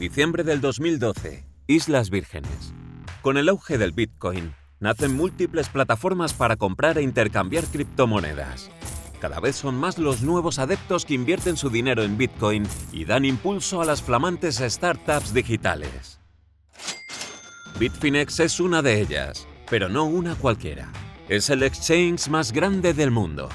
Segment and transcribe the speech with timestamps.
[0.00, 1.44] Diciembre del 2012.
[1.66, 2.72] Islas Vírgenes.
[3.20, 8.70] Con el auge del Bitcoin, nacen múltiples plataformas para comprar e intercambiar criptomonedas.
[9.20, 13.26] Cada vez son más los nuevos adeptos que invierten su dinero en Bitcoin y dan
[13.26, 16.18] impulso a las flamantes startups digitales.
[17.78, 20.90] Bitfinex es una de ellas, pero no una cualquiera.
[21.28, 23.50] Es el exchange más grande del mundo.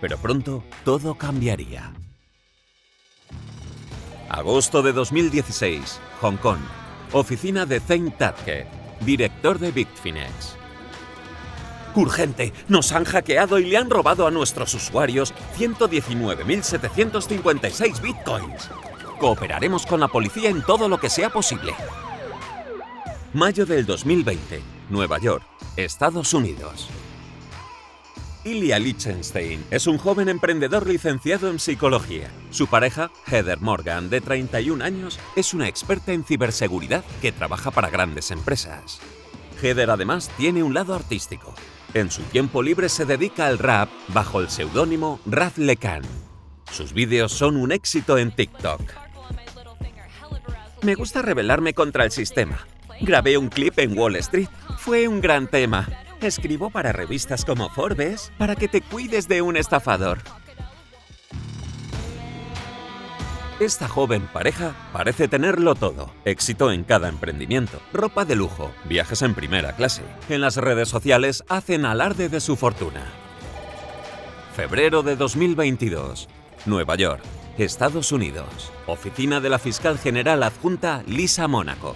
[0.00, 1.92] Pero pronto todo cambiaría.
[4.34, 6.58] Agosto de 2016, Hong Kong.
[7.12, 8.66] Oficina de Zeng Tatke,
[8.98, 10.56] director de Bitfinex.
[11.94, 18.70] Urgente, nos han hackeado y le han robado a nuestros usuarios 119.756 bitcoins.
[19.20, 21.72] Cooperaremos con la policía en todo lo que sea posible.
[23.34, 24.60] Mayo del 2020,
[24.90, 25.44] Nueva York,
[25.76, 26.88] Estados Unidos.
[28.44, 32.30] Ilya Lichtenstein es un joven emprendedor licenciado en psicología.
[32.50, 37.88] Su pareja, Heather Morgan, de 31 años, es una experta en ciberseguridad que trabaja para
[37.88, 39.00] grandes empresas.
[39.62, 41.54] Heather además tiene un lado artístico.
[41.94, 46.02] En su tiempo libre se dedica al rap bajo el seudónimo Raz Lekan.
[46.70, 48.82] Sus vídeos son un éxito en TikTok.
[50.82, 52.58] Me gusta rebelarme contra el sistema.
[53.00, 54.48] Grabé un clip en Wall Street.
[54.76, 55.88] Fue un gran tema.
[56.24, 60.18] Escribo para revistas como Forbes para que te cuides de un estafador.
[63.60, 66.10] Esta joven pareja parece tenerlo todo.
[66.24, 70.02] Éxito en cada emprendimiento, ropa de lujo, viajes en primera clase.
[70.28, 73.04] En las redes sociales hacen alarde de su fortuna.
[74.56, 76.28] Febrero de 2022.
[76.66, 77.22] Nueva York,
[77.58, 78.72] Estados Unidos.
[78.86, 81.94] Oficina de la fiscal general adjunta Lisa Mónaco.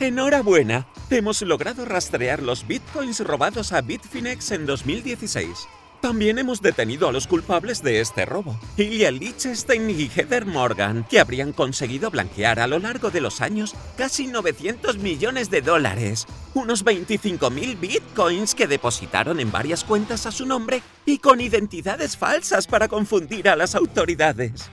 [0.00, 5.66] Enhorabuena, hemos logrado rastrear los bitcoins robados a Bitfinex en 2016.
[6.00, 11.18] También hemos detenido a los culpables de este robo, Ilya Lichtenstein y Heather Morgan, que
[11.18, 16.84] habrían conseguido blanquear a lo largo de los años casi 900 millones de dólares, unos
[16.84, 22.86] 25.000 bitcoins que depositaron en varias cuentas a su nombre y con identidades falsas para
[22.86, 24.70] confundir a las autoridades.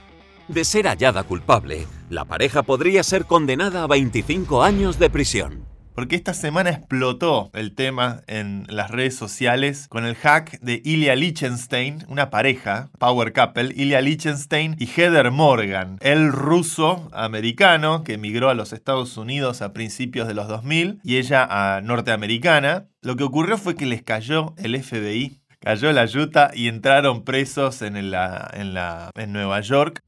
[0.48, 5.66] De ser hallada culpable, la pareja podría ser condenada a 25 años de prisión.
[5.92, 11.16] Porque esta semana explotó el tema en las redes sociales con el hack de Ilya
[11.16, 18.48] Lichtenstein, una pareja, Power Couple, Ilya Lichtenstein y Heather Morgan, el ruso americano que emigró
[18.48, 22.86] a los Estados Unidos a principios de los 2000 y ella a norteamericana.
[23.00, 27.82] Lo que ocurrió fue que les cayó el FBI, cayó la yuta y entraron presos
[27.82, 30.02] en, la, en, Nueva York.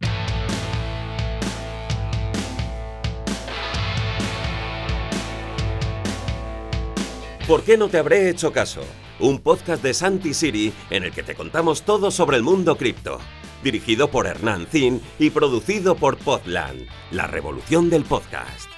[7.48, 8.82] ¿Por qué no te habré hecho caso?
[9.20, 13.20] Un podcast de Santi Siri en el que te contamos todo sobre el mundo cripto.
[13.64, 18.68] Dirigido por Hernán Zin y producido por Podland, la revolución del podcast.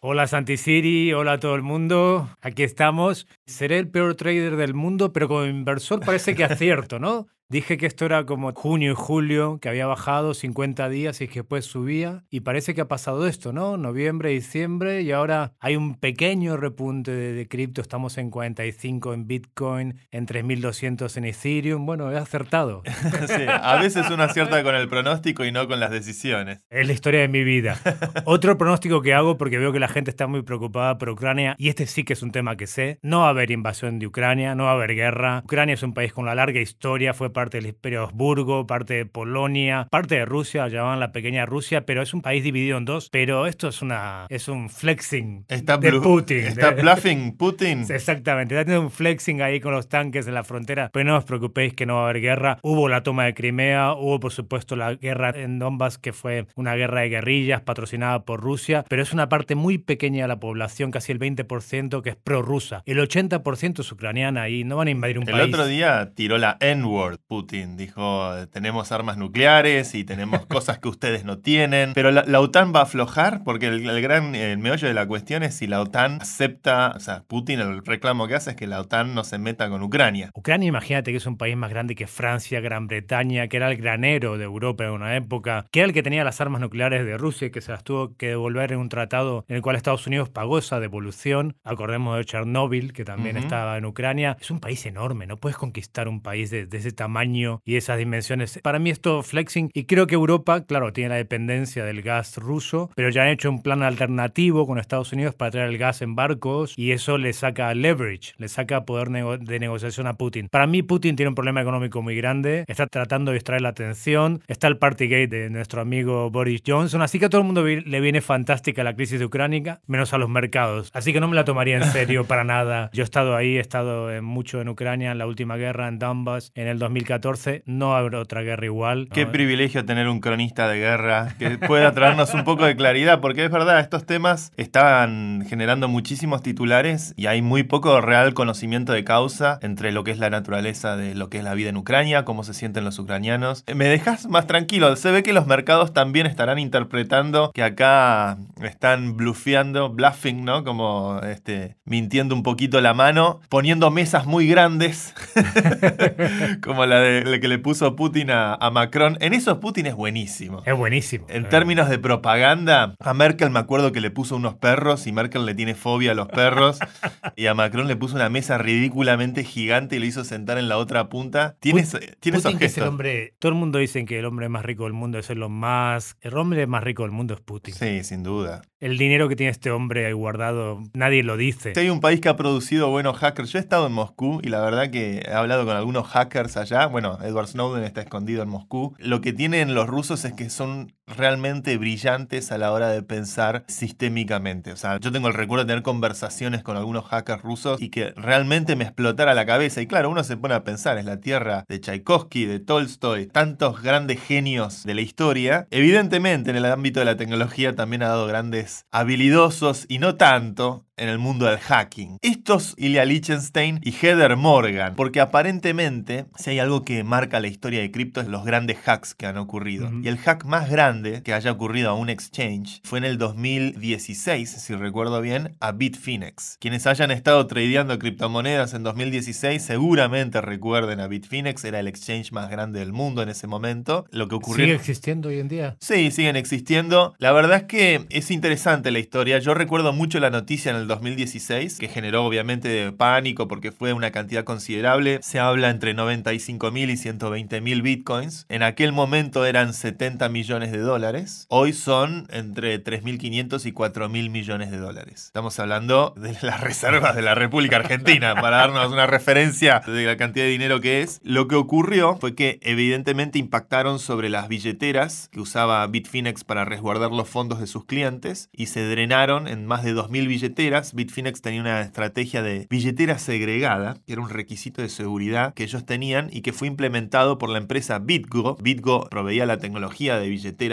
[0.00, 2.30] Hola Santi Siri, hola a todo el mundo.
[2.40, 3.26] Aquí estamos.
[3.44, 7.26] Seré el peor trader del mundo, pero como inversor parece que acierto, ¿no?
[7.50, 11.40] Dije que esto era como junio y julio, que había bajado 50 días y que
[11.40, 12.24] después subía.
[12.30, 13.76] Y parece que ha pasado esto, ¿no?
[13.76, 17.82] Noviembre, diciembre y ahora hay un pequeño repunte de, cripto.
[17.82, 21.84] Estamos en 45 en Bitcoin, en 3200 en Ethereum.
[21.84, 22.82] Bueno, he acertado.
[23.26, 26.60] sí, a veces uno acierta con el pronóstico y no con las decisiones.
[26.70, 27.78] Es la historia de mi vida.
[28.24, 31.68] Otro pronóstico que hago porque veo que la gente está muy preocupada por Ucrania y
[31.68, 32.98] este sí que es un tema que sé.
[33.02, 35.42] No va a haber invasión de Ucrania, no va a haber guerra.
[35.44, 39.04] Ucrania es un país con una larga historia, fue parte del Imperio Habsburgo, parte de
[39.04, 43.10] Polonia, parte de Rusia, llamaban la pequeña Rusia, pero es un país dividido en dos.
[43.10, 46.38] Pero esto es una es un flexing de Putin.
[46.38, 47.84] Está bluffing Putin.
[47.90, 50.88] Exactamente, está teniendo un flexing ahí con los tanques en la frontera.
[50.92, 52.58] Pero no os preocupéis que no va a haber guerra.
[52.62, 56.74] Hubo la toma de Crimea, hubo por supuesto la guerra en Donbass, que fue una
[56.74, 60.90] guerra de guerrillas patrocinada por Rusia, pero es una parte muy pequeña de la población,
[60.90, 62.82] casi el 20%, que es prorrusa.
[62.86, 65.36] El 80% es ucraniana y no van a invadir un país.
[65.36, 67.76] El otro día tiró la N-word Putin.
[67.76, 71.92] Dijo, tenemos armas nucleares y tenemos cosas que ustedes no tienen.
[71.92, 75.56] Pero la, OTAN va a aflojar porque el, gran el meollo de la cuestión es
[75.56, 79.16] si la OTAN acepta, o sea, Putin el reclamo que hace es que la OTAN
[79.16, 80.30] no se meta con Ucrania.
[80.32, 83.78] Ucrania, imagínate que es un país más grande que Francia, Gran Bretaña, que era el
[83.78, 87.18] granero de Europa en una época, que era el que tenía las armas nucleares de
[87.18, 90.06] Rusia y que se las tuvo que devolver en un tratado en el cual Estados
[90.06, 91.56] Unidos pagó esa devolución.
[91.64, 94.36] Acordemos de Chernóbil, que también estaba en Ucrania.
[94.40, 97.98] Es un país enorme, no puedes conquistar un país de ese tamaño tamaño y esas
[97.98, 98.60] dimensiones.
[98.62, 102.90] Para mí esto flexing y creo que Europa, claro, tiene la dependencia del gas ruso,
[102.94, 106.14] pero ya han hecho un plan alternativo con Estados Unidos para traer el gas en
[106.14, 110.48] barcos y eso le saca leverage, le saca poder de negociación a Putin.
[110.50, 114.42] Para mí Putin tiene un problema económico muy grande, está tratando de distraer la atención,
[114.48, 118.00] está el Partygate de nuestro amigo Boris Johnson, así que a todo el mundo le
[118.00, 120.90] viene fantástica la crisis de Ucrania, menos a los mercados.
[120.92, 122.90] Así que no me la tomaría en serio para nada.
[122.92, 126.52] Yo he estado ahí, he estado mucho en Ucrania, en la última guerra, en Donbass,
[126.54, 127.62] en el 2014.
[127.66, 129.08] No habrá otra guerra igual.
[129.12, 133.44] Qué privilegio tener un cronista de guerra que pueda traernos un poco de claridad, porque
[133.44, 139.04] es verdad, estos temas estaban generando muchísimos titulares y hay muy poco real conocimiento de
[139.04, 142.24] causa entre lo que es la naturaleza de lo que es la vida en Ucrania,
[142.24, 143.64] cómo se sienten los ucranianos.
[143.74, 149.16] Me dejas más tranquilo, se ve que los mercados también estarán interpretando que acá están
[149.16, 150.64] blufeando, bluffing, ¿no?
[150.64, 155.14] Como este, mintiendo un poquito la mano, poniendo mesas muy grandes,
[156.62, 159.16] como la, de, que le puso Putin a, Macron.
[159.20, 160.62] En eso Putin es buenísimo.
[160.64, 161.26] Es buenísimo.
[161.28, 165.46] En términos de propaganda, a Merkel me acuerdo que le puso unos perros y Merkel
[165.46, 166.78] le tiene fobia a los perros.
[167.36, 170.78] y a Macron le puso una mesa ridículamente gigante y lo hizo sentar en la
[170.78, 171.56] otra punta.
[171.60, 171.84] Tiene,
[172.20, 174.84] tiene Putin, que es el hombre, todo el mundo dice que el hombre más rico
[174.84, 176.16] del mundo es Elon Musk.
[176.20, 177.74] El hombre más rico del mundo es Putin.
[177.74, 178.62] Sí, sin duda.
[178.80, 181.72] El dinero que tiene este hombre ahí guardado, nadie lo dice.
[181.72, 184.48] Si hay un país que ha producido buenos hackers, yo he estado en Moscú y
[184.48, 186.83] la verdad que he hablado con algunos hackers allá.
[186.86, 188.94] Bueno, Edward Snowden está escondido en Moscú.
[188.98, 193.64] Lo que tienen los rusos es que son realmente brillantes a la hora de pensar
[193.68, 194.72] sistémicamente.
[194.72, 198.12] O sea, yo tengo el recuerdo de tener conversaciones con algunos hackers rusos y que
[198.16, 199.80] realmente me explotara la cabeza.
[199.82, 203.82] Y claro, uno se pone a pensar, es la tierra de Tchaikovsky, de Tolstoy, tantos
[203.82, 205.66] grandes genios de la historia.
[205.70, 210.86] Evidentemente en el ámbito de la tecnología también ha dado grandes habilidosos y no tanto
[210.96, 212.18] en el mundo del hacking.
[212.22, 217.80] Estos Ilya Lichtenstein y Heather Morgan, porque aparentemente si hay algo que marca la historia
[217.80, 219.90] de cripto es los grandes hacks que han ocurrido.
[220.02, 224.50] Y el hack más grande que haya ocurrido a un exchange fue en el 2016,
[224.50, 226.58] si recuerdo bien, a Bitfinex.
[226.60, 232.50] Quienes hayan estado tradeando criptomonedas en 2016 seguramente recuerden a Bitfinex, era el exchange más
[232.50, 234.06] grande del mundo en ese momento.
[234.10, 234.64] Lo que ocurrió...
[234.64, 235.76] ¿Sigue existiendo hoy en día?
[235.80, 237.14] Sí, siguen existiendo.
[237.18, 239.38] La verdad es que es interesante la historia.
[239.38, 244.10] Yo recuerdo mucho la noticia en el 2016, que generó obviamente pánico porque fue una
[244.10, 245.20] cantidad considerable.
[245.22, 248.46] Se habla entre 95 mil y 120 mil bitcoins.
[248.48, 251.46] En aquel momento eran 70 millones de dólares.
[251.48, 255.26] Hoy son entre 3.500 y 4.000 millones de dólares.
[255.26, 260.16] Estamos hablando de las reservas de la República Argentina, para darnos una referencia de la
[260.16, 261.20] cantidad de dinero que es.
[261.22, 267.10] Lo que ocurrió fue que evidentemente impactaron sobre las billeteras que usaba Bitfinex para resguardar
[267.10, 271.60] los fondos de sus clientes y se drenaron en más de 2.000 billeteras Bitfinex tenía
[271.60, 276.42] una estrategia de billetera segregada, que era un requisito de seguridad que ellos tenían y
[276.42, 278.56] que fue implementado por la empresa BitGo.
[278.60, 280.28] BitGo proveía la tecnología de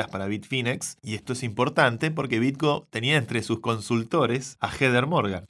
[0.07, 5.45] para Bitfinex y esto es importante porque BitGo tenía entre sus consultores a Heather Morgan.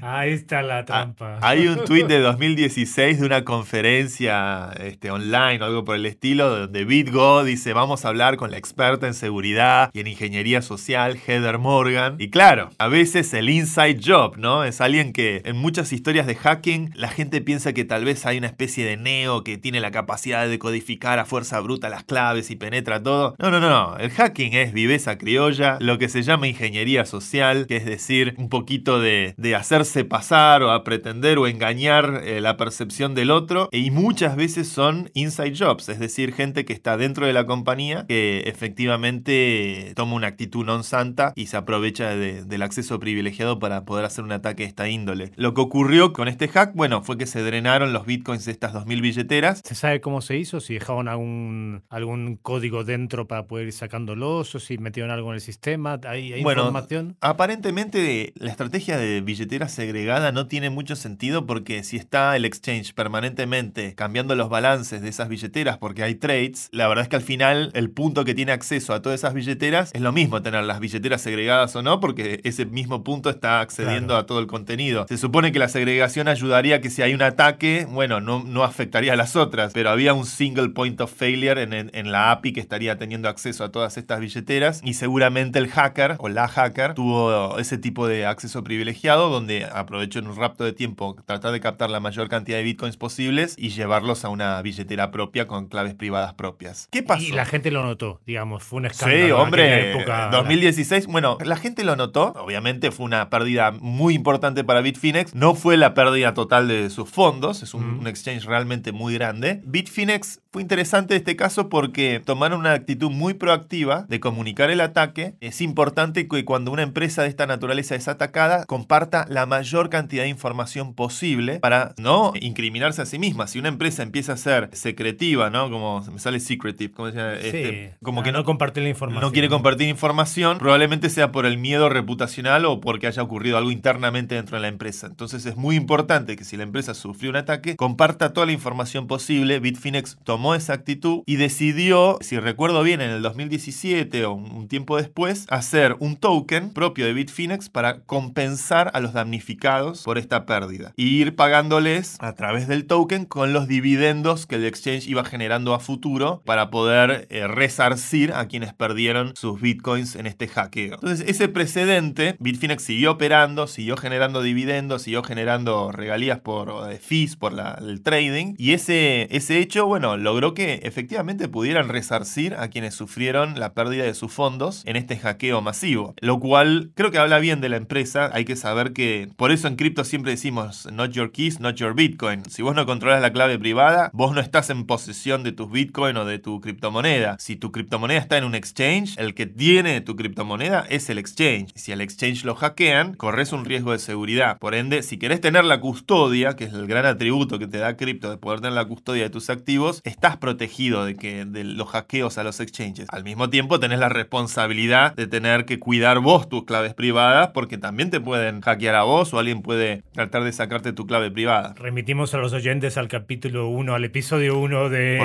[0.00, 1.38] Ahí está la ah, trampa.
[1.42, 6.48] Hay un tuit de 2016 de una conferencia este, online o algo por el estilo,
[6.60, 11.18] donde BitGo dice: Vamos a hablar con la experta en seguridad y en ingeniería social,
[11.18, 12.16] Heather Morgan.
[12.18, 14.64] Y claro, a veces el inside job, ¿no?
[14.64, 18.38] Es alguien que en muchas historias de hacking la gente piensa que tal vez hay
[18.38, 22.50] una especie de neo que tiene la capacidad de codificar a fuerza bruta las claves
[22.50, 23.34] y penetra todo.
[23.38, 23.96] No, no, no.
[23.98, 28.48] El hacking es viveza criolla, lo que se llama ingeniería social, que es decir, un
[28.54, 33.68] poquito de, de hacerse pasar o a pretender o engañar eh, la percepción del otro.
[33.72, 38.04] Y muchas veces son inside jobs, es decir, gente que está dentro de la compañía
[38.06, 44.04] que efectivamente toma una actitud non santa y se aprovecha del acceso privilegiado para poder
[44.04, 45.32] hacer un ataque de esta índole.
[45.34, 48.72] Lo que ocurrió con este hack, bueno, fue que se drenaron los bitcoins de estas
[48.72, 49.62] 2.000 billeteras.
[49.64, 50.60] ¿Se sabe cómo se hizo?
[50.60, 55.36] Si dejaron algún, algún código dentro para poder ir sacándolos o si metieron algo en
[55.36, 55.98] el sistema.
[56.06, 57.16] ¿Hay, bueno, información?
[57.20, 62.92] Aparentemente la estrategia de billetera segregada no tiene mucho sentido porque si está el exchange
[62.92, 67.22] permanentemente cambiando los balances de esas billeteras porque hay trades, la verdad es que al
[67.22, 70.78] final el punto que tiene acceso a todas esas billeteras es lo mismo tener las
[70.78, 75.06] billeteras segregadas o no porque ese mismo punto está accediendo a todo el contenido.
[75.08, 79.14] Se supone que la segregación ayudaría que si hay un ataque, bueno, no, no afectaría
[79.14, 82.60] a las otras, pero había un single point of failure en, en la API que
[82.60, 87.58] estaría teniendo acceso a todas estas billeteras y seguramente el hacker o la hacker tuvo
[87.58, 91.90] ese tipo de acceso privilegiado, donde aprovechó en un rapto de tiempo tratar de captar
[91.90, 96.34] la mayor cantidad de bitcoins posibles y llevarlos a una billetera propia con claves privadas
[96.34, 96.88] propias.
[96.90, 97.22] ¿Qué pasó?
[97.22, 99.24] Y la gente lo notó, digamos, fue un escándalo.
[99.26, 100.28] Sí, hombre, aquella época.
[100.32, 105.54] 2016, bueno, la gente lo notó, obviamente fue una pérdida muy importante para Bitfinex, no
[105.54, 108.00] fue la pérdida total de sus fondos, es un, Mm.
[108.00, 109.60] un exchange realmente muy grande.
[109.64, 115.34] Bitfinex fue interesante este caso porque tomaron una actitud muy proactiva de comunicar el ataque.
[115.40, 120.22] Es importante que cuando una empresa de esta naturaleza es atacada, comparta la mayor cantidad
[120.22, 123.48] de información posible para no incriminarse a sí misma.
[123.48, 125.68] Si una empresa empieza a ser secretiva, ¿no?
[125.70, 129.22] Como me sale secretive, como decía, Sí, este, como que no compartir la información.
[129.22, 133.72] no quiere compartir información, probablemente sea por el miedo reputacional o porque haya ocurrido algo
[133.72, 135.08] internamente dentro de la empresa.
[135.08, 139.08] Entonces es muy importante que si la empresa sufrió un ataque, comparta toda la información
[139.08, 139.58] posible.
[139.58, 144.96] Bitfinex tomó esa actitud y decidió, si recuerdo bien, en el 2017 o un tiempo
[144.96, 150.92] después, hacer un token propio de Bitfinex para compensar a los damnificados por esta pérdida
[150.96, 155.72] y ir pagándoles a través del token con los dividendos que el exchange iba generando
[155.74, 160.94] a futuro para poder eh, resarcir a quienes perdieron sus bitcoins en este hackeo.
[160.94, 167.52] Entonces, ese precedente, Bitfinex siguió operando, siguió generando dividendos, siguió generando regalías por fees, por
[167.52, 172.94] la- el trading, y ese, ese hecho, bueno, logró que efectivamente pudieran resarcir a quienes
[172.94, 176.16] sufrieron la pérdida de sus fondos en este hackeo masivo.
[176.20, 178.30] Lo cual creo que habla bien de la empresa.
[178.32, 181.94] Hay que saber que, por eso en cripto siempre decimos, not your keys, not your
[181.94, 182.42] bitcoin.
[182.50, 186.16] Si vos no controlas la clave privada, vos no estás en posesión de tus bitcoin
[186.16, 187.36] o de tu criptomoneda.
[187.38, 191.70] Si tu criptomoneda está en un exchange, el que tiene tu criptomoneda es el exchange.
[191.76, 194.58] Si al exchange lo hackean, corres un riesgo de seguridad.
[194.58, 197.96] Por ende, si querés tener la custodia, que es el gran atributo que te da
[197.96, 201.86] cripto de poder tener la custodia de tus activos, estás protegido de que de los
[201.88, 203.06] hackeos a los exchanges.
[203.10, 207.76] Al mismo tiempo, tenés la responsabilidad de tener que cuidar vos tus claves privadas, porque
[207.76, 211.74] también te pueden hackear a vos o alguien puede tratar de sacarte tu clave privada.
[211.76, 215.18] Remitimos a los oyentes al capítulo 1, al episodio 1 de,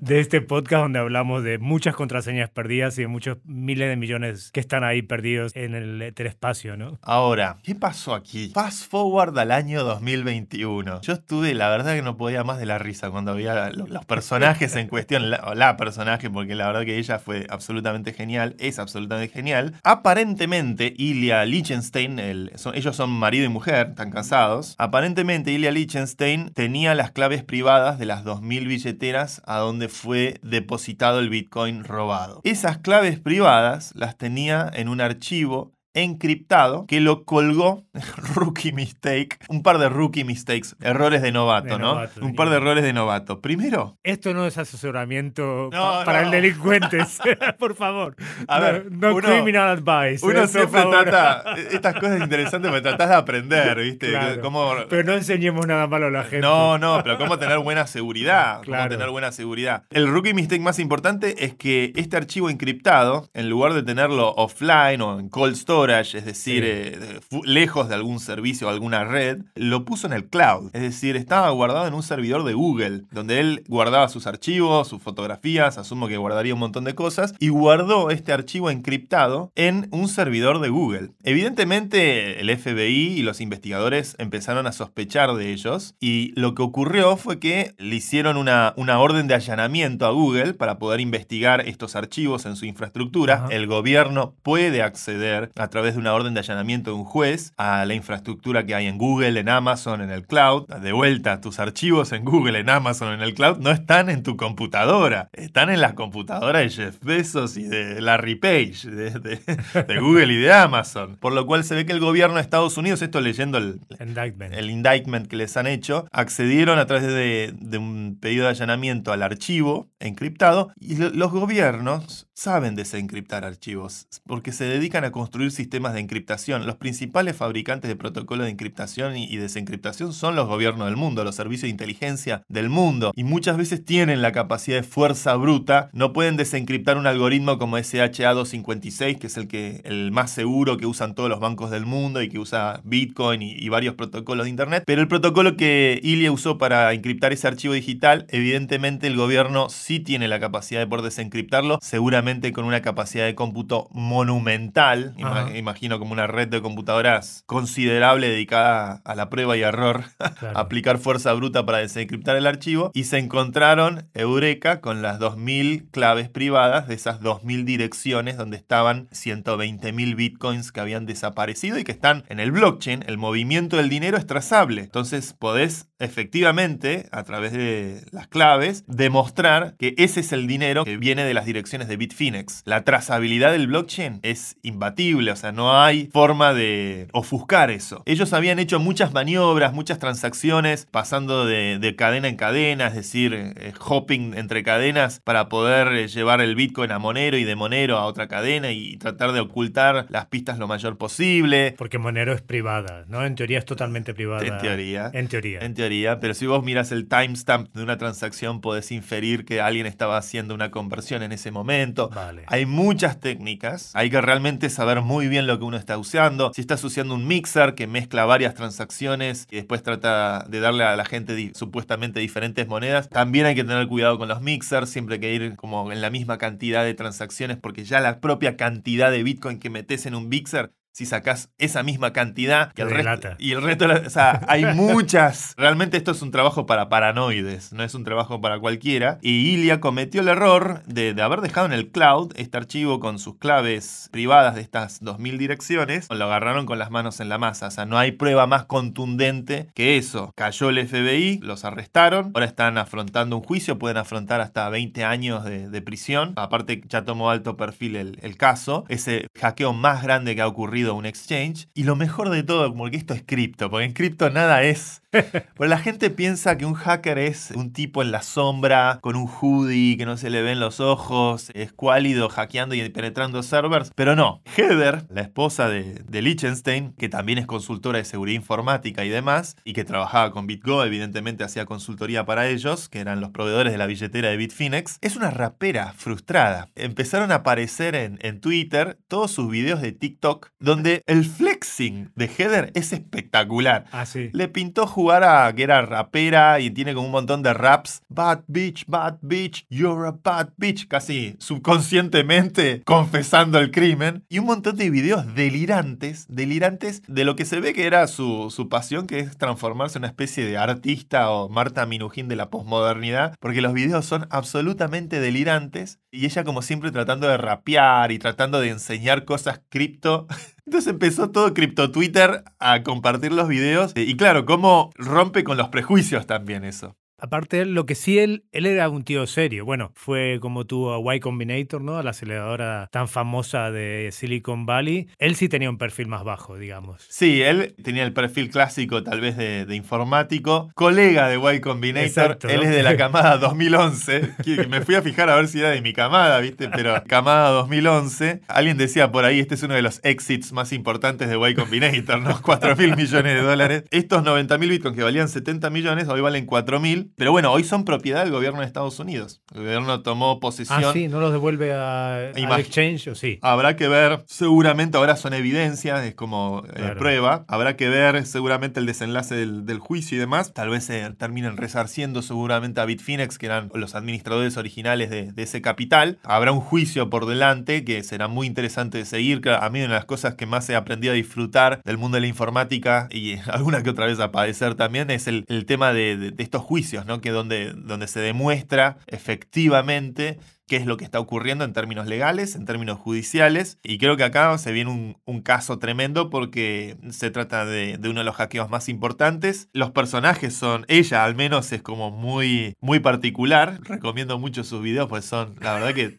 [0.00, 4.50] de este podcast donde hablamos de muchas contraseñas perdidas y de muchos miles de millones
[4.50, 6.98] que están ahí perdidos en el interespacio, ¿no?
[7.02, 8.50] Ahora, ¿qué pasó aquí?
[8.52, 11.02] Fast forward al año 2021.
[11.02, 14.39] Yo estuve, la verdad que no podía más de la risa cuando lo- los personajes
[14.42, 19.74] en cuestión, la, personaje, porque la verdad que ella fue absolutamente genial, es absolutamente genial.
[19.84, 24.74] Aparentemente, Ilya Liechtenstein, ellos son marido y mujer, están casados.
[24.78, 31.20] Aparentemente, Ilya Liechtenstein tenía las claves privadas de las 2.000 billeteras a donde fue depositado
[31.20, 32.40] el Bitcoin robado.
[32.44, 37.84] Esas claves privadas las tenía en un archivo encriptado que lo colgó,
[38.34, 42.00] rookie mistake, un par de rookie mistakes, errores de novato, De ¿no?
[42.22, 43.40] un par de errores de novato.
[43.40, 46.26] Primero, Esto no es asesoramiento No, pa- para no.
[46.26, 47.18] el delincuentes,
[47.58, 48.16] por favor.
[48.48, 50.24] A no, ver, no uno- criminal advice.
[50.24, 54.10] uno eh, siempre trata, estas cosas interesantes porque tratás de aprender, ¿viste?
[54.20, 54.40] Claro.
[54.42, 56.40] Cómo- Pero no enseñemos nada malo a la gente.
[56.40, 58.62] No, no, pero cómo tener buena seguridad.
[58.64, 59.84] Cómo tener buena seguridad.
[59.90, 65.00] El rookie mistake más importante es que este archivo encriptado, en lugar de tenerlo offline
[65.00, 69.84] o en cold storage, es decir, eh, lejos de algún servicio o alguna red, lo
[69.84, 70.70] puso en el cloud.
[70.74, 75.02] Es decir, estaba guardado en un servidor de Google, donde él guardaba sus archivos, sus
[75.02, 80.08] fotografías, asumo que guardaría un montón de cosas, y guardó este archivo encriptado en un
[80.08, 81.12] servidor de Google.
[81.22, 87.16] Evidentemente, el FBI y los investigadores empezaron a sospechar de ellos, y lo que ocurrió
[87.16, 91.96] fue que le hicieron una, una orden de allanamiento a Google para poder investigar estos
[91.96, 93.46] archivos en su infraestructura.
[93.50, 97.84] El gobierno puede acceder a través de una orden de allanamiento de un juez a
[97.84, 100.66] la infraestructura que hay en Google, en Amazon, en el cloud.
[100.82, 104.36] De vuelta, tus archivos en Google, en Amazon, en el cloud no están en tu
[104.36, 109.40] computadora, están en la computadora de Jeff Bezos y de Larry Page, de, de-
[109.86, 111.16] de Google y de Amazon.
[111.16, 114.54] Por lo cual se ve que el gobierno de Estados Unidos, esto leyendo el, Indictment.
[114.54, 119.12] el indictment que les han hecho, accedieron a través de, de un pedido de allanamiento
[119.12, 125.50] al archivo encriptado y lo- los gobiernos saben desencriptar archivos porque se dedican a construir
[125.50, 126.66] sistemas de encriptación.
[126.66, 131.34] Los principales fabricantes de protocolos de encriptación y, desencriptación son los gobiernos del mundo, los
[131.34, 136.14] servicios de inteligencia del mundo y muchas veces tienen la capacidad de fuerza bruta, no
[136.14, 141.14] pueden desencriptar un algoritmo como SHA-256 que es el que el más seguro que usan
[141.14, 144.84] todos los bancos del mundo y que usa Bitcoin y, varios protocolos de Internet.
[144.86, 150.00] Pero el protocolo que Ilya usó para encriptar ese archivo digital, evidentemente el gobierno sí
[150.00, 151.78] tiene la capacidad de poder desencriptarlo.
[151.82, 155.56] Seguramente con una capacidad de cómputo monumental, Ajá.
[155.56, 160.04] imagino como una red de computadoras considerable dedicada a la prueba y error,
[160.38, 160.58] Claro.
[160.58, 166.28] aplicar fuerza bruta para desencriptar el archivo, y se encontraron, Eureka, con las 2.000 claves
[166.28, 172.24] privadas de esas 2.000 direcciones donde estaban 120.000 bitcoins que habían desaparecido y que están
[172.28, 173.04] en el blockchain.
[173.06, 174.82] El movimiento del dinero es trazable.
[174.82, 180.96] Entonces podés efectivamente, a través de las claves, demostrar que ese es el dinero que
[180.96, 182.19] viene de las direcciones de Bitfinex.
[182.66, 188.02] La trazabilidad del blockchain es imbatible, o sea, no hay forma de ofuscar eso.
[188.04, 193.32] Ellos habían hecho muchas maniobras, muchas transacciones, pasando de, de cadena en cadena, es decir,
[193.34, 197.96] eh, hopping entre cadenas para poder eh, llevar el Bitcoin a Monero y de Monero
[197.96, 201.74] a otra cadena y tratar de ocultar las pistas lo mayor posible.
[201.78, 203.24] Porque Monero es privada, ¿no?
[203.24, 204.44] En teoría es totalmente privada.
[204.44, 205.10] En teoría.
[205.14, 205.60] En teoría.
[205.60, 209.86] En teoría, pero si vos miras el timestamp de una transacción, podés inferir que alguien
[209.86, 212.09] estaba haciendo una conversión en ese momento.
[212.46, 216.52] Hay muchas técnicas, hay que realmente saber muy bien lo que uno está usando.
[216.54, 220.96] Si estás usando un mixer que mezcla varias transacciones y después trata de darle a
[220.96, 225.20] la gente supuestamente diferentes monedas, también hay que tener cuidado con los mixers, siempre hay
[225.20, 229.22] que ir como en la misma cantidad de transacciones porque ya la propia cantidad de
[229.22, 233.52] Bitcoin que metes en un mixer si sacás esa misma cantidad y el, resto, y
[233.52, 235.54] el resto, o sea, hay muchas.
[235.56, 239.18] Realmente esto es un trabajo para paranoides, no es un trabajo para cualquiera.
[239.22, 243.18] Y Ilia cometió el error de, de haber dejado en el cloud este archivo con
[243.18, 246.08] sus claves privadas de estas 2000 direcciones.
[246.10, 249.68] Lo agarraron con las manos en la masa, o sea, no hay prueba más contundente
[249.74, 250.32] que eso.
[250.36, 255.44] Cayó el FBI, los arrestaron, ahora están afrontando un juicio, pueden afrontar hasta 20 años
[255.44, 256.32] de, de prisión.
[256.36, 258.84] Aparte, ya tomó alto perfil el, el caso.
[258.88, 261.68] Ese hackeo más grande que ha ocurrido un exchange.
[261.74, 265.02] Y lo mejor de todo, porque esto es cripto, porque en cripto nada es.
[265.56, 269.28] Pero la gente piensa que un hacker es un tipo en la sombra, con un
[269.28, 273.90] hoodie, que no se le ven los ojos, escuálido, hackeando y penetrando servers.
[273.94, 274.40] Pero no.
[274.56, 279.56] Heather, la esposa de, de Liechtenstein, que también es consultora de seguridad informática y demás,
[279.64, 283.78] y que trabajaba con BitGo, evidentemente hacía consultoría para ellos, que eran los proveedores de
[283.78, 286.68] la billetera de Bitfinex, es una rapera frustrada.
[286.76, 292.28] Empezaron a aparecer en, en Twitter todos sus videos de TikTok, donde el flexing de
[292.28, 293.86] Heather es espectacular.
[293.90, 294.30] Ah, sí.
[294.32, 298.02] Le pintó jugar a que era rapera y tiene como un montón de raps.
[298.08, 300.86] Bad bitch, bad bitch, you're a bad bitch.
[300.88, 304.24] Casi subconscientemente confesando el crimen.
[304.28, 308.50] Y un montón de videos delirantes, delirantes de lo que se ve que era su,
[308.50, 312.50] su pasión, que es transformarse en una especie de artista o Marta Minujín de la
[312.50, 313.34] posmodernidad.
[313.40, 315.98] Porque los videos son absolutamente delirantes.
[316.10, 320.26] Y ella como siempre tratando de rapear y tratando de enseñar cosas cripto.
[320.66, 323.92] Entonces empezó todo Crypto Twitter a compartir los videos.
[323.96, 326.96] Y claro, cómo rompe con los prejuicios también eso.
[327.20, 329.64] Aparte, lo que sí, él, él era un tío serio.
[329.64, 331.96] Bueno, fue como tuvo a Y Combinator, ¿no?
[331.96, 335.08] A la aceleradora tan famosa de Silicon Valley.
[335.18, 337.06] Él sí tenía un perfil más bajo, digamos.
[337.08, 342.06] Sí, él tenía el perfil clásico tal vez de, de informático, colega de Y Combinator,
[342.06, 345.60] Exacto, él es de la camada 2011, que me fui a fijar a ver si
[345.60, 346.68] era de mi camada, ¿viste?
[346.68, 351.28] Pero camada 2011, alguien decía por ahí, este es uno de los exits más importantes
[351.28, 352.40] de Y Combinator, ¿no?
[352.42, 353.84] 4 mil millones de dólares.
[353.90, 357.64] Estos 90 mil bitcoins que valían 70 millones, hoy valen 4 mil, pero bueno, hoy
[357.64, 359.40] son propiedad del gobierno de Estados Unidos.
[359.54, 360.82] El gobierno tomó posesión.
[360.84, 363.38] Ah, sí, ¿no los devuelve a, al exchange o sí?
[363.42, 367.44] Habrá que ver, seguramente ahora son evidencias, es como eh, prueba.
[367.48, 370.52] Habrá que ver seguramente el desenlace del, del juicio y demás.
[370.54, 375.42] Tal vez se terminen resarciendo seguramente a Bitfinex, que eran los administradores originales de, de
[375.42, 376.18] ese capital.
[376.22, 379.40] Habrá un juicio por delante que será muy interesante de seguir.
[379.48, 382.22] A mí una de las cosas que más he aprendido a disfrutar del mundo de
[382.22, 386.16] la informática y alguna que otra vez a padecer también es el, el tema de,
[386.16, 387.20] de- de estos juicios, ¿no?
[387.20, 390.38] Que donde, donde se demuestra efectivamente
[390.70, 393.78] qué es lo que está ocurriendo en términos legales, en términos judiciales.
[393.82, 398.08] Y creo que acá se viene un, un caso tremendo porque se trata de, de
[398.08, 399.68] uno de los hackeos más importantes.
[399.72, 403.80] Los personajes son, ella al menos es como muy, muy particular.
[403.82, 406.18] Recomiendo mucho sus videos, pues son, la verdad que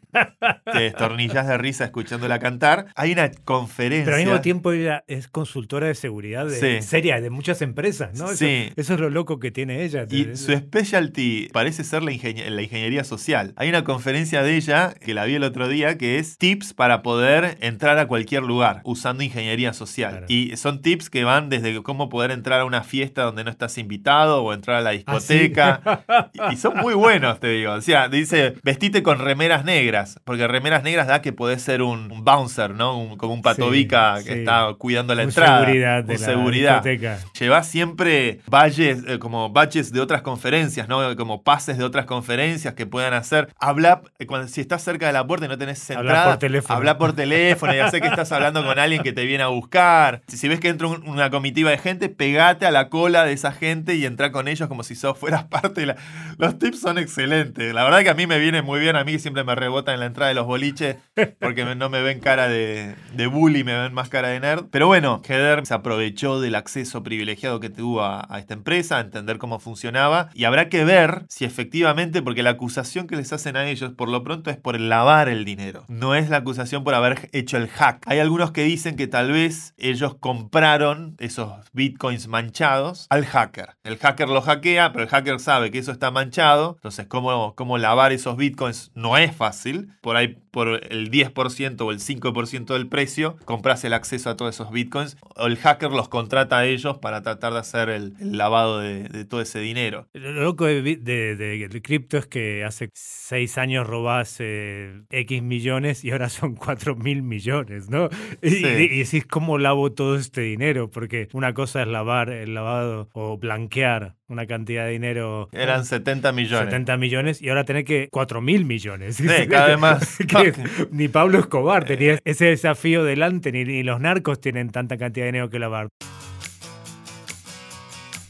[0.73, 2.87] te destornillas de risa escuchándola cantar.
[2.95, 4.03] Hay una conferencia.
[4.03, 6.85] Pero al mismo tiempo ella es consultora de seguridad de, Sí.
[6.85, 8.25] seria de muchas empresas, ¿no?
[8.25, 8.73] Eso, Sí.
[8.75, 10.05] eso es lo loco que tiene ella.
[10.09, 13.53] Y su specialty parece ser la, la ingeniería social.
[13.55, 17.01] Hay una conferencia de ella que la vi el otro día que es tips para
[17.01, 20.11] poder entrar a cualquier lugar usando ingeniería social.
[20.11, 20.25] Claro.
[20.29, 23.77] Y son tips que van desde cómo poder entrar a una fiesta donde no estás
[23.77, 25.33] invitado o entrar a la Ah, sí.
[25.35, 26.29] discoteca.
[26.49, 27.73] y, y son muy buenos, te digo.
[27.73, 32.11] O sea, dice, vestite con remeras negras, porque remeras negras da que podés ser un,
[32.11, 32.97] un bouncer, ¿no?
[32.97, 34.39] Un- como un patobica Sí, que sí.
[34.39, 35.59] está cuidando la Un entrada.
[35.61, 36.83] seguridad de la seguridad.
[36.83, 37.19] discoteca.
[37.39, 41.15] Llevas siempre badges, eh, como badges de otras conferencias, ¿no?
[41.15, 43.49] Como pases de otras conferencias que puedan hacer.
[43.59, 44.01] Habla
[44.31, 46.75] cuando, si estás cerca de la puerta y no tenés entrada, por teléfono.
[46.75, 50.23] habla por teléfono y hacer que estás hablando con alguien que te viene a buscar.
[50.27, 53.33] Si, si ves que entra un- una comitiva de gente, pegate a la cola de
[53.33, 55.95] esa gente y entra con ellos como si sos fueras parte de la...
[56.39, 57.73] Los tips son excelentes.
[57.73, 59.99] La verdad que a mí me viene muy bien, a mí siempre me rebotan en
[59.99, 60.95] la entrada de los boliches
[61.39, 64.65] porque me- no me ven cara de, de bully, me ven más cara de nerd.
[64.71, 69.01] Pero bueno, Heather se aprovechó del acceso privilegiado que tuvo a, a esta empresa, a
[69.01, 73.57] entender cómo funcionaba y habrá que ver si efectivamente, porque la acusación que les hacen
[73.57, 76.93] a ellos por lo pronto es por lavar el dinero, no es la acusación por
[76.93, 78.03] haber hecho el hack.
[78.05, 83.69] Hay algunos que dicen que tal vez ellos compraron esos bitcoins manchados al hacker.
[83.83, 87.77] El hacker lo hackea, pero el hacker sabe que eso está manchado, entonces cómo, cómo
[87.77, 89.89] lavar esos bitcoins no es fácil.
[90.01, 94.55] Por ahí, por el 10% o el 5% del precio, compras el acceso a todos
[94.55, 98.79] esos bitcoins, o el hacker los contrata a ellos para tratar de hacer el, lavado
[98.79, 100.07] de, todo ese dinero.
[100.13, 106.03] Lo loco de, de, de- cripto es que hace seis años robás eh, X millones
[106.03, 108.09] y ahora son 4 mil millones, ¿no?
[108.41, 108.65] Y, Sí.
[108.65, 110.89] y- y decís, ¿cómo lavo todo este dinero?
[110.89, 115.49] Porque una cosa es lavar el lavado o blanquear una cantidad de dinero.
[115.51, 116.65] Eran 70 millones.
[116.65, 119.17] 70 millones y ahora tenés que 4 mil millones.
[119.17, 120.17] Sí, cada vez más.
[120.27, 120.53] Que
[120.91, 125.31] ni Pablo Escobar tenía ese desafío delante, ni, ni los narcos tienen tanta cantidad de
[125.33, 125.89] dinero que lavar.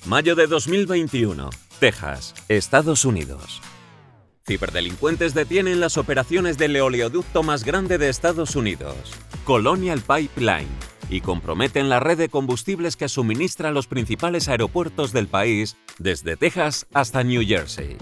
[0.05, 1.49] Mayo de 2021.
[1.79, 3.61] Texas, Estados Unidos.
[4.51, 8.97] Ciberdelincuentes detienen las operaciones del oleoducto más grande de Estados Unidos,
[9.45, 10.67] Colonial Pipeline,
[11.09, 16.85] y comprometen la red de combustibles que suministra los principales aeropuertos del país, desde Texas
[16.93, 17.95] hasta New Jersey.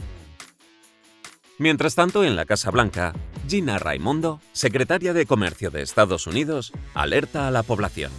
[1.60, 3.14] Mientras tanto, en la Casa Blanca,
[3.48, 8.12] Gina Raimondo, secretaria de Comercio de Estados Unidos, alerta a la población.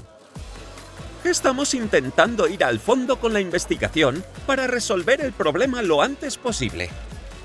[1.25, 6.90] Estamos intentando ir al fondo con la investigación para resolver el problema lo antes posible.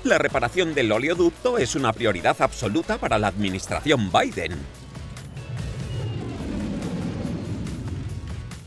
[0.06, 4.64] La reparación del oleoducto es una prioridad absoluta para la administración Biden.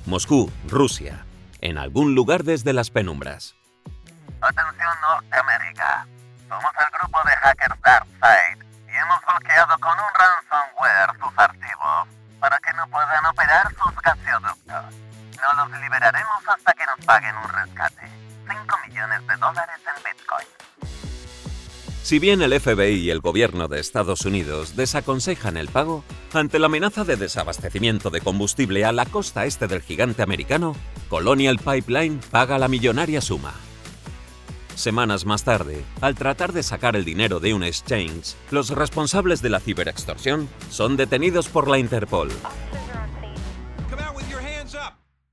[0.06, 1.26] Moscú, Rusia.
[1.62, 3.56] En algún lugar desde las penumbras.
[4.42, 6.06] Atención Norteamérica.
[6.50, 12.08] Somos el grupo de hackers DarkSide y hemos bloqueado con un ransomware sus archivos
[12.42, 14.96] para que no puedan operar sus gaseoductos.
[15.42, 18.10] No los liberaremos hasta que nos paguen un rescate.
[18.46, 20.59] 5 millones de dólares en Bitcoin.
[22.10, 26.66] Si bien el FBI y el gobierno de Estados Unidos desaconsejan el pago, ante la
[26.66, 30.76] amenaza de desabastecimiento de combustible a la costa este del gigante americano,
[31.08, 33.54] Colonial Pipeline paga la millonaria suma.
[34.74, 39.50] Semanas más tarde, al tratar de sacar el dinero de un exchange, los responsables de
[39.50, 42.32] la ciberextorsión son detenidos por la Interpol.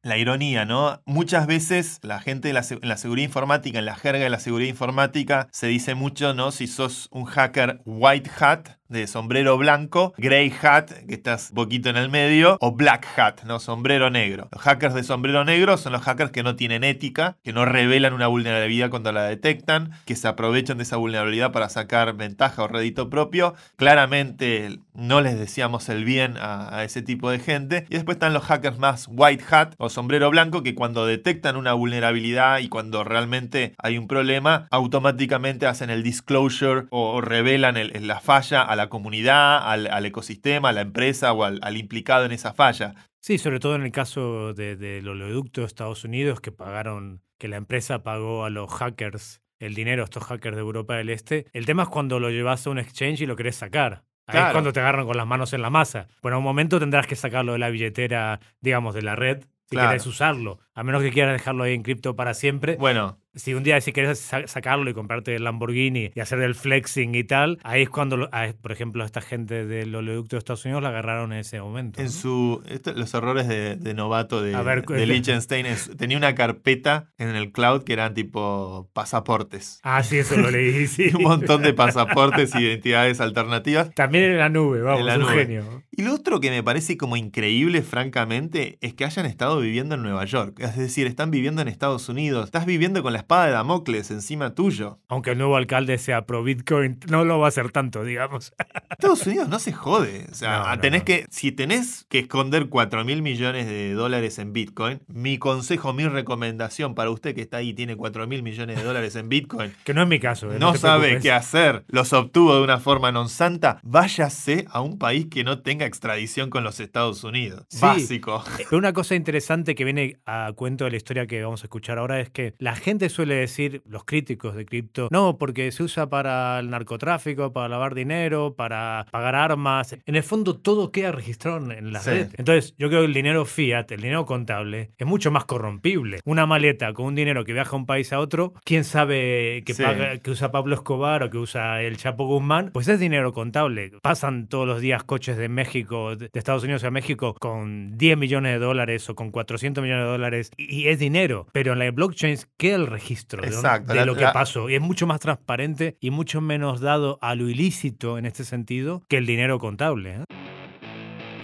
[0.07, 1.03] La ironía, ¿no?
[1.05, 4.39] Muchas veces la gente de la, en la seguridad informática, en la jerga de la
[4.39, 6.53] seguridad informática, se dice mucho, ¿no?
[6.53, 11.97] Si sos un hacker white hat, de sombrero blanco, grey hat, que estás poquito en
[11.97, 13.59] el medio, o black hat, ¿no?
[13.59, 14.49] Sombrero negro.
[14.53, 18.13] Los hackers de sombrero negro son los hackers que no tienen ética, que no revelan
[18.13, 22.69] una vulnerabilidad cuando la detectan, que se aprovechan de esa vulnerabilidad para sacar ventaja o
[22.69, 23.55] rédito propio.
[23.77, 27.87] Claramente no les deseamos el bien a, ese tipo de gente.
[27.89, 31.73] Y después están los hackers más white hat o sombrero blanco, que cuando detectan una
[31.73, 38.07] vulnerabilidad y cuando realmente hay un problema, automáticamente hacen el disclosure o, revelan el- el-
[38.07, 42.33] la falla la comunidad, al, al ecosistema, a la empresa o al, al implicado en
[42.33, 42.95] esa falla.
[43.21, 47.49] Sí, sobre todo en el caso de- del oleoducto de Estados Unidos, que pagaron, que
[47.49, 51.47] la empresa pagó a los hackers el dinero a estos hackers de Europa del Este.
[51.53, 54.05] El tema es cuando lo llevas a un exchange y lo querés sacar.
[54.29, 54.47] Ahí Claro.
[54.49, 56.09] es cuando te agarran con las manos en la masa.
[56.21, 59.77] Bueno, en un momento tendrás que sacarlo de la billetera, digamos, de la red, si
[59.77, 59.89] Claro.
[59.91, 60.59] querés usarlo.
[60.75, 62.77] A menos que quieras dejarlo ahí en cripto para siempre.
[62.77, 66.55] Bueno, Si un día si querés sa- sacarlo y comprarte el Lamborghini y hacer el
[66.55, 68.31] flexing y tal, ahí es cuando, lo-
[68.63, 72.01] por ejemplo, esta gente del oleoducto de Estados Unidos la agarraron en ese momento.
[72.01, 72.13] en ¿no?
[72.13, 72.63] su.
[72.69, 77.29] esto- los errores de, de novato de, ver, de Liechtenstein es- tenía una carpeta en
[77.37, 79.81] el cloud que eran tipo pasaportes.
[79.83, 81.11] Ah, sí, eso lo leí, sí.
[81.15, 83.93] un montón de pasaportes y identidades alternativas.
[83.95, 85.35] También en la nube, vamos, En la un nube.
[85.47, 85.83] genio.
[85.93, 90.03] Y lo otro que me parece como increíble, francamente, es que hayan estado viviendo en
[90.03, 90.59] Nueva York.
[90.61, 92.45] Es decir, están viviendo en Estados Unidos.
[92.47, 94.99] Estás viviendo con la espada de Damocles encima tuyo.
[95.09, 98.53] Aunque el nuevo alcalde sea pro Bitcoin, no lo va a hacer tanto, digamos.
[98.91, 100.27] Estados Unidos no se jode.
[100.31, 101.05] O sea, No, no, tenés no.
[101.05, 106.07] que, si tenés que esconder 4 mil millones de dólares en Bitcoin, mi consejo, mi
[106.07, 109.73] recomendación para usted que está ahí y tiene 4 mil millones de dólares en Bitcoin,
[109.85, 110.53] Que no es mi caso.
[110.53, 111.23] eh, no sabe preocupes.
[111.25, 115.59] qué hacer, los obtuvo de una forma non santa, váyase a un país que no
[115.59, 117.67] tenga tenga extradición con los Estados Unidos.
[117.69, 117.81] Sí.
[117.83, 118.43] Básico.
[118.57, 121.99] Pero una cosa interesante que viene a cuento de la historia que vamos a escuchar
[121.99, 126.09] ahora es que la gente suele decir, los críticos de cripto, no, porque se usa
[126.09, 129.97] para el narcotráfico, para lavar dinero, para pagar armas.
[130.07, 132.11] En el fondo todo queda registrado en- en la Sí.
[132.11, 132.29] red.
[132.37, 136.21] Entonces yo creo que el dinero fiat, el dinero contable, es mucho más corrompible.
[136.25, 139.75] Una maleta con un dinero que viaja de un país a otro, quién sabe que,
[139.75, 139.83] Sí.
[139.83, 143.93] paga- que usa Pablo Escobar o que usa el Chapo Guzmán, pues es dinero contable.
[144.03, 148.19] Pasan todos los días coches de México, de de Estados Unidos a México, con 10
[148.19, 151.47] millones de dólares o con 400 millones de dólares y y es dinero.
[151.53, 154.69] Pero en la blockchain queda el registro de, Exacto, de la- lo que la- pasó
[154.69, 159.03] y es mucho más transparente y mucho menos dado a lo ilícito en este sentido
[159.09, 160.17] que el dinero contable.
[160.17, 160.25] ¿eh?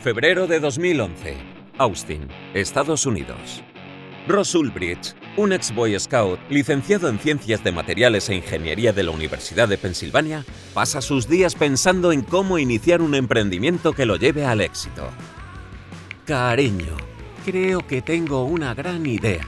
[0.00, 1.36] Febrero de 2011.
[1.78, 3.62] Austin, Estados Unidos.
[4.28, 9.10] Ross Ulbricht, un ex Boy Scout licenciado en Ciencias de Materiales e Ingeniería de la
[9.10, 10.44] Universidad de Pensilvania,
[10.74, 15.08] pasa sus días pensando en cómo iniciar un emprendimiento que lo lleve al éxito.
[16.24, 16.96] Cariño,
[17.44, 19.44] creo que tengo una gran idea.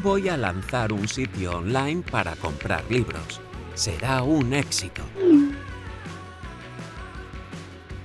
[0.00, 3.40] Voy a lanzar un sitio online para comprar libros.
[3.74, 5.02] Será un éxito.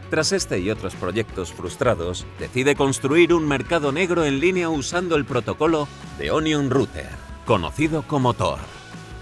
[0.10, 5.25] Tras este y otros proyectos frustrados, decide construir un mercado negro en línea usando el
[5.25, 7.10] protocolo de Onion Router,
[7.45, 8.60] conocido como Tor.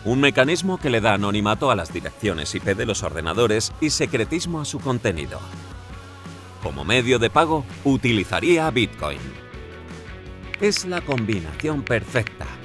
[0.06, 4.62] Un mecanismo que le da anonimato a las direcciones IP de los ordenadores y secretismo
[4.62, 5.42] a su contenido.
[6.64, 9.20] Como medio de pago, utilizaría Bitcoin.
[10.62, 12.61] Es la combinación perfecta.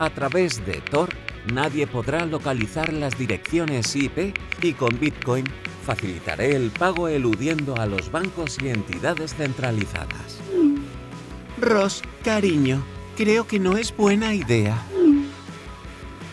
[0.00, 1.10] A través de Tor,
[1.52, 5.44] nadie podrá localizar las direcciones IP y con Bitcoin
[5.84, 10.40] facilitaré el pago eludiendo a los bancos y entidades centralizadas.
[11.60, 12.82] Ross, cariño,
[13.14, 14.82] creo que no es buena idea.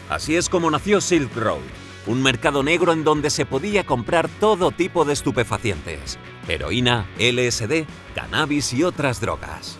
[0.09, 1.59] Así es como nació Silk Road,
[2.05, 8.71] un mercado negro en donde se podía comprar todo tipo de estupefacientes, heroína, LSD, cannabis
[8.71, 9.77] y otras drogas.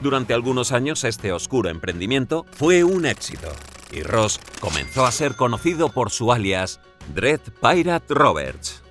[0.00, 3.52] Durante algunos años este oscuro emprendimiento fue un éxito
[3.92, 6.80] y Ross comenzó a ser conocido por su alias
[7.14, 8.82] Dread Pirate Roberts.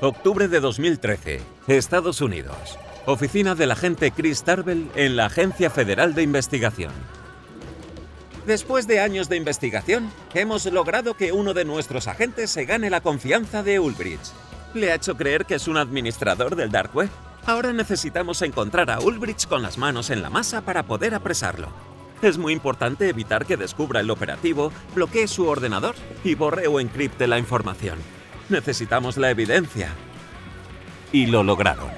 [0.00, 2.78] Octubre de 2013, Estados Unidos.
[3.06, 6.92] Oficina del agente Chris Tarbell en la Agencia Federal de Investigación.
[8.46, 13.02] Después de años de investigación, hemos logrado que uno de nuestros agentes se gane la
[13.02, 14.32] confianza de Ulbricht.
[14.74, 17.10] Le ha hecho creer que es un administrador del Dark Web.
[17.46, 21.68] Ahora necesitamos encontrar a Ulbricht con las manos en la masa para poder apresarlo.
[22.22, 27.26] Es muy importante evitar que descubra el operativo, bloquee su ordenador y borre o encripte
[27.26, 27.98] la información.
[28.50, 29.88] Necesitamos la evidencia.
[31.12, 31.88] Y lo lograron.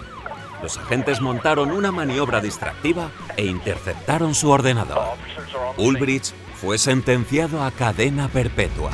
[0.63, 5.03] Los agentes montaron una maniobra distractiva e interceptaron su ordenador.
[5.77, 8.93] Ulbricht fue sentenciado a cadena perpetua.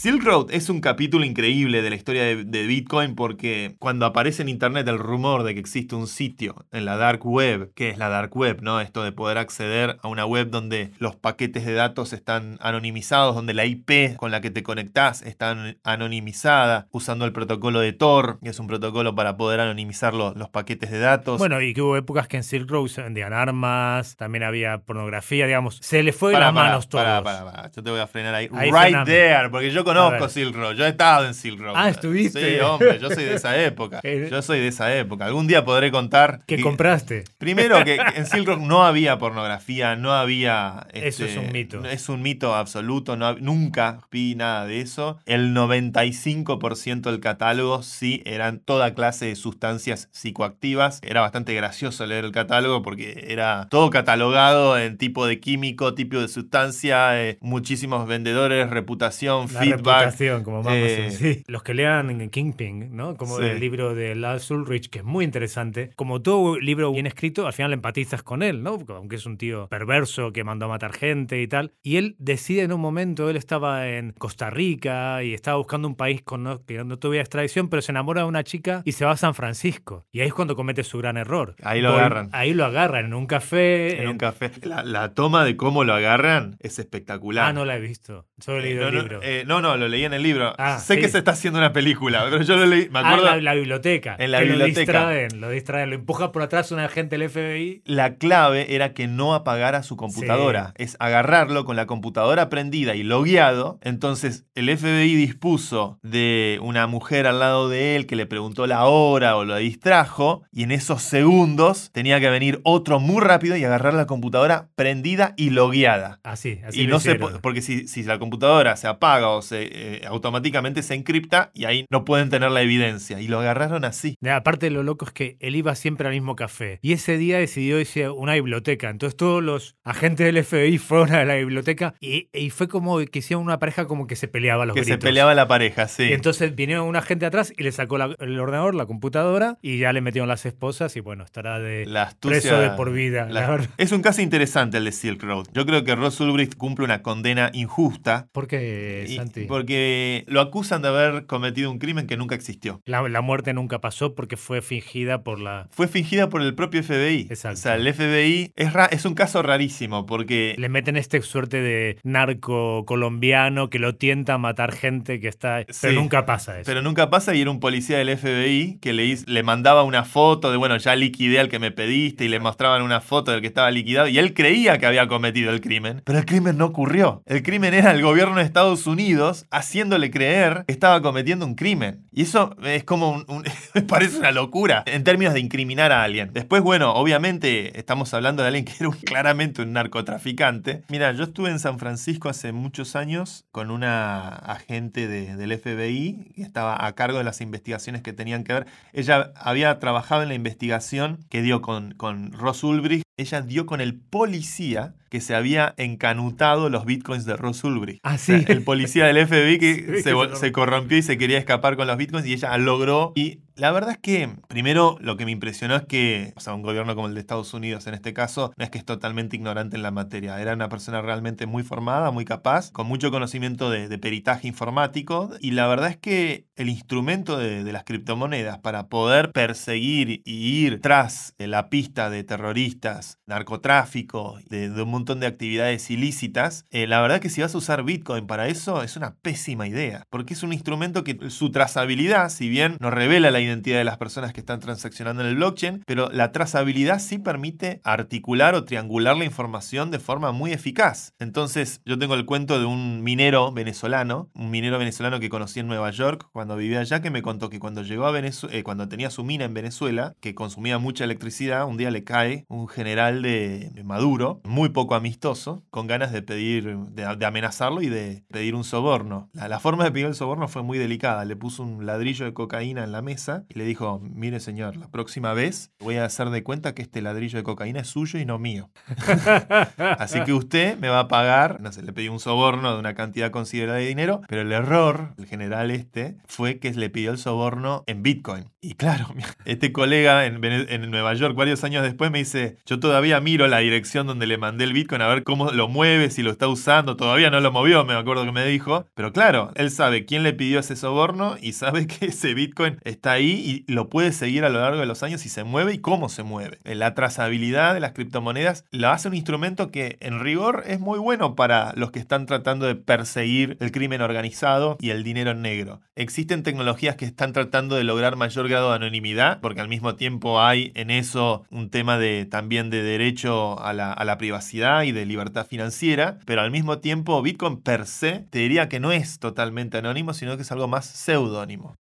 [0.00, 4.40] Silk Road es un capítulo increíble de la historia de, de Bitcoin porque cuando aparece
[4.40, 7.98] en internet el rumor de que existe un sitio en la dark web, que es
[7.98, 8.80] la dark web, ¿no?
[8.80, 13.52] Esto de poder acceder a una web donde los paquetes de datos están anonimizados, donde
[13.52, 18.38] la IP con la que te conectás está an- anonimizada, usando el protocolo de Tor,
[18.42, 21.36] que es un protocolo para poder anonimizar lo- los paquetes de datos.
[21.36, 25.44] Bueno, y que hubo épocas que en Silk Road se vendían armas, también había pornografía,
[25.44, 27.02] digamos, se le fue de las manos todo.
[27.02, 27.70] pará, pará, pará.
[27.76, 28.48] Yo te voy a frenar ahí.
[28.54, 29.04] Ahí right frename.
[29.04, 30.28] there, porque yo conozco.
[30.28, 30.74] Silk Road.
[30.76, 31.74] Yo he estado en Silk Road.
[31.76, 32.54] Ah, ¿estuviste?
[32.56, 34.00] Sí, hombre, yo soy de esa época.
[34.02, 35.26] Yo soy de esa época.
[35.26, 36.42] Algún día podré contar.
[36.46, 37.24] ¿Qué que- compraste?
[37.38, 40.86] Primero que en Silk Road no había pornografía, no había...
[40.92, 41.84] Eso este, es un mito.
[41.84, 45.18] Es un mito absoluto, no, nunca vi nada de eso.
[45.26, 51.00] El 95% del catálogo sí eran toda clase de sustancias psicoactivas.
[51.02, 56.18] Era bastante gracioso leer el catálogo porque era todo catalogado en tipo de químico, tipo
[56.18, 61.42] de sustancia, eh, muchísimos vendedores, reputación, La reputación, como Amazon, eh, sí.
[61.46, 63.16] Los que lean en Kingpin, ¿no?
[63.16, 63.44] Como Sí.
[63.44, 65.90] el libro de Lars Ulrich, que es muy interesante.
[65.96, 68.78] Como todo libro bien escrito, al final empatizas con él, ¿no?
[68.88, 71.72] Aunque es un tío perverso que mandó a matar gente y tal.
[71.82, 75.94] Y él decide en un momento, él estaba en Costa Rica y estaba buscando un
[75.96, 79.04] país con no, que no tuviera extradición, pero se enamora de una chica y se
[79.04, 80.06] va a San Francisco.
[80.12, 81.56] Y ahí es cuando comete su gran error.
[81.62, 82.28] Ahí lo Vol- agarran.
[82.32, 84.00] Ahí lo agarran en un café.
[84.02, 84.50] En un café.
[84.62, 87.46] La, la toma de cómo lo agarran es espectacular.
[87.46, 88.26] Ah, no la he visto.
[88.38, 89.20] Solo he Eh, leído no, el no, libro.
[89.22, 90.54] eh, no, no, lo leí en el libro.
[90.58, 91.00] Ah, sé sí.
[91.00, 92.88] que se está haciendo una película, pero yo lo leí.
[92.90, 93.28] Me acuerdo.
[93.28, 94.16] Ah, en la, la biblioteca.
[94.18, 94.92] En la que biblioteca.
[94.92, 95.90] Lo distraen, lo distraen.
[95.90, 97.82] Lo empuja por atrás un agente del FBI.
[97.84, 100.72] La clave era que no apagara su computadora.
[100.76, 103.78] Es agarrarlo con la computadora prendida y logueado.
[103.82, 108.84] Entonces el FBI dispuso de una mujer al lado de él que le preguntó la
[108.84, 110.42] hora o lo distrajo.
[110.52, 115.34] Y en esos segundos tenía que venir otro muy rápido y agarrar la computadora prendida
[115.36, 116.20] y logueada.
[116.22, 119.59] Así, así Y lo no se porque si, si la computadora se apaga o se
[119.68, 123.20] se, eh, automáticamente se encripta y ahí no pueden tener la evidencia.
[123.20, 124.16] Y lo agarraron así.
[124.30, 126.78] Aparte, lo loco es que él iba siempre al mismo café.
[126.82, 128.90] Y ese día decidió irse a una biblioteca.
[128.90, 133.18] Entonces, todos los agentes del FBI fueron a la biblioteca y, y fue como que
[133.18, 135.04] hicieron una pareja como que se peleaba los que se gritos.
[135.08, 136.04] peleaba la pareja, sí.
[136.04, 139.78] Y entonces vinieron un agente atrás y le sacó la- el ordenador, la computadora, y
[139.78, 140.96] ya le metieron las esposas.
[140.96, 143.26] Y bueno, estará de La astucia- preso de por vida.
[143.26, 143.70] la- la verdad.
[143.78, 145.46] es un caso interesante el de Silk Road.
[145.52, 148.28] Yo creo que Ross Ulbricht cumple una condena injusta.
[148.32, 149.44] ¿Por qué, Santi?
[149.50, 152.80] Porque lo acusan de haber cometido un crimen que nunca existió.
[152.86, 155.68] La, la muerte nunca pasó porque fue fingida por la...
[155.72, 157.26] Fue fingida por el propio FBI.
[157.30, 157.58] Exacto.
[157.58, 161.60] O sea, el FBI es, ra- es un caso rarísimo porque Le meten este suerte
[161.60, 165.62] de narco colombiano que lo tienta a matar gente que está...
[165.68, 165.78] Sí.
[165.82, 166.66] Pero nunca pasa eso.
[166.66, 170.50] Pero nunca pasa y era un policía del FBI que le, le mandaba una foto
[170.50, 173.46] de, bueno, ya liquidé al que me pediste y le mostraban una foto del que
[173.46, 176.02] estaba liquidado y él creía que había cometido el crimen.
[176.04, 177.22] Pero el crimen no ocurrió.
[177.26, 182.06] El crimen era el gobierno de Estados Unidos haciéndole creer que estaba cometiendo un crimen.
[182.12, 183.44] Y eso es como un...
[183.74, 186.30] me parece una locura en términos de incriminar a alguien.
[186.32, 190.82] Después, bueno, obviamente estamos hablando de alguien que era claramente un narcotraficante.
[190.88, 196.32] Mira, yo estuve en San Francisco hace muchos años con una agente de- del FBI
[196.34, 198.66] que estaba a cargo de las investigaciones que tenían que ver.
[198.92, 203.04] Ella había trabajado en la investigación que dio con, con Ross Ulbricht.
[203.20, 208.00] Ella dio con el policía que se había encanutado los bitcoins de Ross Ulbricht.
[208.04, 208.44] Ah, O sea, sí.
[208.48, 211.76] el policía del FBI que, Sí, se, vol- se se corrompió y se quería escapar
[211.76, 213.12] con los bitcoins y ella logró.
[213.16, 216.62] Y la verdad es que, primero, lo que me impresionó es que, o sea, un
[216.62, 219.76] gobierno como el de Estados Unidos en este caso, no es que es totalmente ignorante
[219.76, 220.40] en la materia.
[220.40, 225.30] Era una persona realmente muy formada, muy capaz, con mucho conocimiento de, de peritaje informático.
[225.40, 230.64] Y la verdad es que el instrumento de, de las criptomonedas para poder perseguir y
[230.64, 236.86] ir tras de la pista de terroristas, narcotráfico, de, un montón de actividades ilícitas, eh,
[236.86, 240.34] la verdad que si vas a usar Bitcoin para eso es una pésima idea, porque
[240.34, 244.32] es un instrumento que su trazabilidad, si bien no revela la identidad de las personas
[244.32, 249.24] que están transaccionando en el blockchain, pero la trazabilidad sí permite articular o triangular la
[249.24, 251.14] información de forma muy eficaz.
[251.18, 255.66] Entonces, yo tengo el cuento de un minero venezolano, un minero venezolano que conocí en
[255.66, 259.10] Nueva York cuando vivía allá, que me contó que cuando llegó a Venezuela, cuando tenía
[259.10, 263.70] su mina en Venezuela, que consumía mucha electricidad, un día le cae un general de,
[263.84, 269.28] Maduro, muy poco amistoso, con ganas de pedir, de, amenazarlo y de pedir un soborno.
[269.32, 271.24] La forma de pedir el soborno fue muy delicada.
[271.24, 274.88] Le puso un ladrillo de cocaína en la mesa y le dijo, mire señor, la
[274.88, 278.24] próxima vez voy a hacer de cuenta que este ladrillo de cocaína es suyo y
[278.24, 278.70] no mío.
[279.98, 282.94] Así que usted me va a pagar, no sé, le pidió un soborno de una
[282.94, 287.18] cantidad considerable de dinero, pero el error, el general este, fue que le pidió el
[287.18, 288.50] soborno en Bitcoin.
[288.60, 289.06] Y claro,
[289.44, 293.58] este colega en, en Nueva York varios años después me dice, yo todavía miro la
[293.58, 296.96] dirección donde le mandé el Bitcoin a ver cómo lo mueve, si lo está usando,
[296.96, 300.32] todavía no lo movió, me acuerdo que me dijo, pero claro, él sabe quién le
[300.32, 304.48] pidió ese soborno y sabe que ese Bitcoin está ahí y lo puede seguir a
[304.48, 306.58] lo largo de los años y se mueve y cómo se mueve.
[306.64, 311.34] La trazabilidad de las criptomonedas la hace un instrumento que en rigor es muy bueno
[311.34, 315.80] para los que están tratando de perseguir el crimen organizado y el dinero negro.
[315.96, 320.40] Existen tecnologías que están tratando de lograr mayor grado de anonimidad, porque al mismo tiempo
[320.40, 324.92] hay en eso un tema de también de derecho a la, a la privacidad y
[324.92, 329.18] de libertad financiera, pero al mismo tiempo Bitcoin per se te diría que no es
[329.18, 331.76] totalmente anónimo, sino que es algo más seudónimo.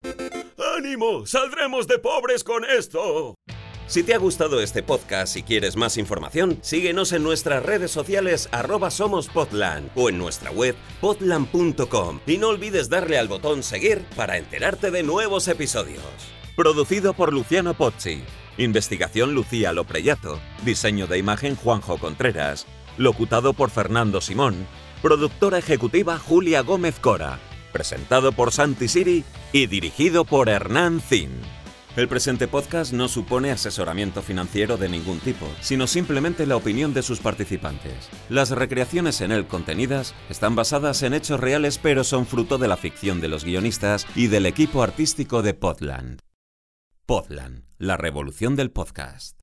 [1.27, 3.35] ¡Saldremos de pobres con esto!
[3.87, 8.49] Si te ha gustado este podcast y quieres más información, síguenos en nuestras redes sociales
[8.53, 14.39] arroba somospodland o en nuestra web podland.com y no olvides darle al botón seguir para
[14.39, 16.03] enterarte de nuevos episodios.
[16.57, 18.23] Producido por Luciano Pozzi.
[18.57, 20.41] Investigación Lucía Lopreyato.
[20.65, 22.67] Diseño de imagen Juanjo Contreras.
[22.97, 24.67] Locutado por Fernando Simón.
[25.03, 27.39] Productora ejecutiva Julia Gómez Cora.
[27.73, 31.31] Presentado por Santi Siri y dirigido por Hernán Zin.
[31.97, 37.03] El presente podcast no supone asesoramiento financiero de ningún tipo, sino simplemente la opinión de
[37.03, 38.09] sus participantes.
[38.29, 42.77] Las recreaciones en él contenidas están basadas en hechos reales pero son fruto de la
[42.77, 46.21] ficción de los guionistas y del equipo artístico de Podland.
[47.05, 49.39] Podland, la revolución del podcast.